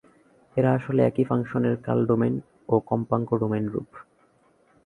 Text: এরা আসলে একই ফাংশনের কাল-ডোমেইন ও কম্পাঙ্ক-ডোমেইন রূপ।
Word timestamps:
এরা 0.55 0.69
আসলে 0.73 1.01
একই 1.03 1.23
ফাংশনের 1.23 1.75
কাল-ডোমেইন 1.81 2.35
ও 2.69 2.75
কম্পাঙ্ক-ডোমেইন 2.89 3.65
রূপ। 3.67 3.89